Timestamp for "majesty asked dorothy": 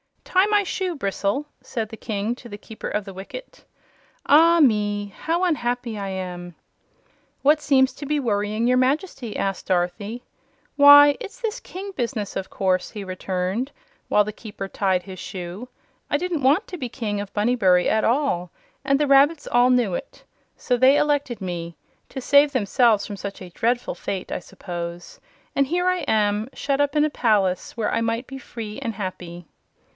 8.77-10.23